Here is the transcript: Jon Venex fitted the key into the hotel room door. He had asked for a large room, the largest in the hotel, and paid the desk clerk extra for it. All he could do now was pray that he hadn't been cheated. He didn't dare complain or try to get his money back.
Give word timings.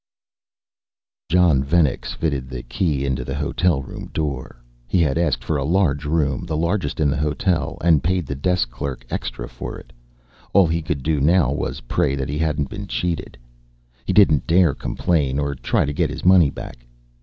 Jon 1.29 1.63
Venex 1.63 2.11
fitted 2.13 2.49
the 2.49 2.63
key 2.63 3.05
into 3.05 3.23
the 3.23 3.35
hotel 3.35 3.83
room 3.83 4.07
door. 4.11 4.59
He 4.87 4.99
had 4.99 5.15
asked 5.15 5.43
for 5.43 5.57
a 5.57 5.63
large 5.63 6.05
room, 6.05 6.43
the 6.47 6.57
largest 6.57 6.99
in 6.99 7.07
the 7.11 7.17
hotel, 7.17 7.77
and 7.81 8.03
paid 8.03 8.25
the 8.25 8.33
desk 8.33 8.71
clerk 8.71 9.05
extra 9.11 9.47
for 9.47 9.77
it. 9.77 9.93
All 10.53 10.65
he 10.65 10.81
could 10.81 11.03
do 11.03 11.21
now 11.21 11.51
was 11.51 11.81
pray 11.81 12.15
that 12.15 12.29
he 12.29 12.39
hadn't 12.39 12.69
been 12.71 12.87
cheated. 12.87 13.37
He 14.03 14.11
didn't 14.11 14.47
dare 14.47 14.73
complain 14.73 15.37
or 15.37 15.53
try 15.53 15.85
to 15.85 15.93
get 15.93 16.09
his 16.09 16.25
money 16.25 16.49
back. 16.49 16.87